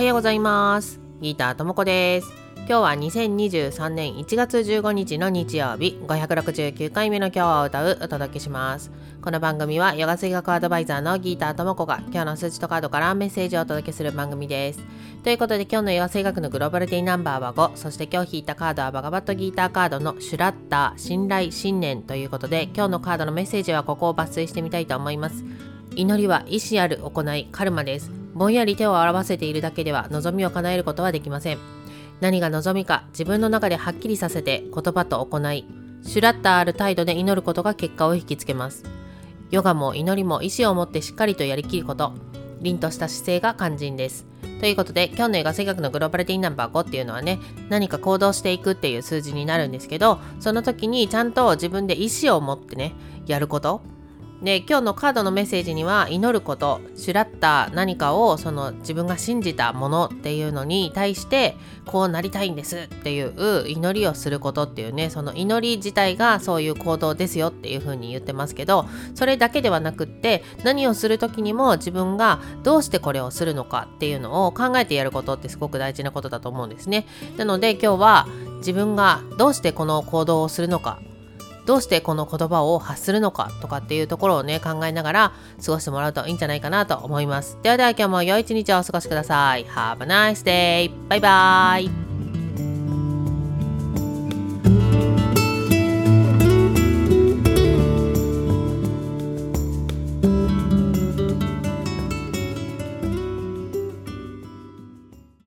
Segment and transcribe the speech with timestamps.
[0.00, 0.98] はようございます。
[1.20, 2.32] ギターともこです。
[2.56, 5.98] 今日は2023年1月15日の日曜日。
[6.06, 8.90] 569回目の今日は歌うお届けします。
[9.20, 14.80] この番組はヨガ水学アドバイザーのギーターともこが今日の数値とカードからメッセージをお届けする番組です。
[15.22, 25.44] ということで今日のヨガ水学のグローバルティナンバーは5そして今日引いたカードはバガバットギーターカードのシュラッター信頼信念ということで今日のカードのメッセージはここを抜粋してみたいと思います。
[25.96, 28.10] 祈りは意志ある行いカルマです。
[28.34, 31.58] ぼんやり手を表せているだけでは望みを叶えることはできません。
[32.20, 35.66] 何が望みか自分の中ではっきりさせて言葉と行い
[36.02, 38.84] シュラッタある態度で祈ることが結果を引きつけます。
[39.50, 42.12] ヨガも祈りも意志を持ってしっかりとやりきること
[42.60, 44.26] 凛とした姿勢が肝心です。
[44.60, 47.38] ということで今日のヨガ性学のグローバルティナンバー5っていうのはね
[47.70, 52.92] 何か行動していくっていう数字になるんですけどその時にちゃんと自分で意志を持ってね
[53.26, 53.80] やること
[54.42, 77.06] で今日のカードのメッセージには祈ることシュラッター何かをその自分が信じたものっていうのに対してこうなりたいんですっていう祈りをすることっていうねその祈り自体がそういう行動ですよっていうふうに言ってますけどそれだけではなくって何をする時にも自分がどうしてこれをするのかっていうのを考えてやることってすごく大事なことだと思うんですね。
[77.36, 78.26] なので今日は
[78.58, 80.98] 自分がどうしてこの行動をするのか
[81.70, 85.32] どうしてこの言葉を発するのかとかっていうところをね考えながら
[85.64, 87.58] 過ごしてもらうといいんじゃないかなと思います。
[87.62, 89.64] ではでは今日も良い一日をお過ごしください。
[89.66, 90.90] Have a nice day!
[91.08, 91.99] バイバイ。